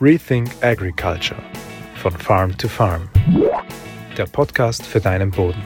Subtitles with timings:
[0.00, 1.40] Rethink Agriculture
[1.96, 3.08] von Farm to Farm.
[4.16, 5.62] Der Podcast für deinen Boden.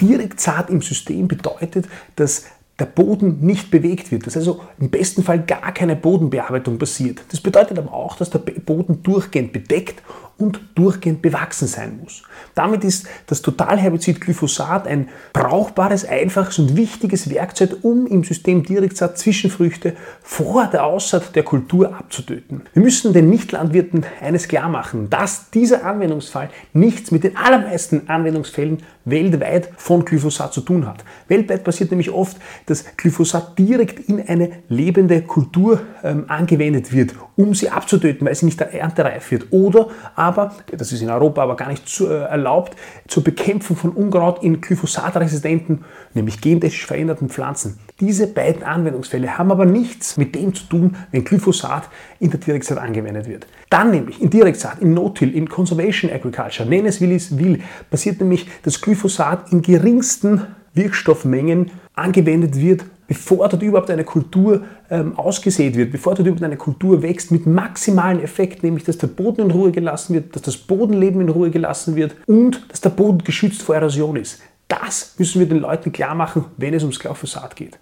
[0.00, 2.46] Direkt Saat im System bedeutet, dass
[2.78, 7.20] der Boden nicht bewegt wird, dass also im besten Fall gar keine Bodenbearbeitung passiert.
[7.30, 10.02] Das bedeutet aber auch, dass der Boden durchgehend bedeckt
[10.40, 12.22] und durchgehend bewachsen sein muss.
[12.54, 19.18] Damit ist das Totalherbizid Glyphosat ein brauchbares, einfaches und wichtiges Werkzeug, um im System Direktsaat
[19.18, 22.62] Zwischenfrüchte vor der Aussaat der Kultur abzutöten.
[22.72, 28.78] Wir müssen den Nichtlandwirten eines klar machen, dass dieser Anwendungsfall nichts mit den allermeisten Anwendungsfällen
[29.04, 31.04] weltweit von Glyphosat zu tun hat.
[31.28, 32.36] Weltweit passiert nämlich oft,
[32.66, 38.46] dass Glyphosat direkt in eine lebende Kultur ähm, angewendet wird, um sie abzutöten, weil sie
[38.46, 39.46] nicht erntereif wird.
[39.50, 42.76] Oder aber, das ist in Europa aber gar nicht zu, äh, erlaubt,
[43.08, 45.84] zur Bekämpfung von Unkraut in glyphosatresistenten,
[46.14, 47.78] nämlich gentechnisch veränderten Pflanzen.
[48.00, 52.78] Diese beiden Anwendungsfälle haben aber nichts mit dem zu tun, wenn Glyphosat in der Direktsaat
[52.78, 53.46] angewendet wird.
[53.68, 58.20] Dann nämlich in Direktsaat, in No-Till, in Conservation Agriculture, nenn es wie es will, passiert
[58.20, 65.74] nämlich, dass Glyphosat in geringsten Wirkstoffmengen angewendet wird, bevor dort überhaupt eine Kultur ähm, ausgesät
[65.74, 69.50] wird, bevor dort überhaupt eine Kultur wächst, mit maximalen Effekt, nämlich dass der Boden in
[69.50, 73.62] Ruhe gelassen wird, dass das Bodenleben in Ruhe gelassen wird und dass der Boden geschützt
[73.62, 74.40] vor Erosion ist.
[74.68, 77.80] Das müssen wir den Leuten klar machen, wenn es ums Glyphosat geht.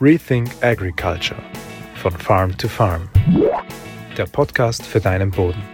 [0.00, 1.42] Rethink Agriculture
[1.96, 3.10] von Farm to Farm.
[4.16, 5.73] Der Podcast für deinen Boden.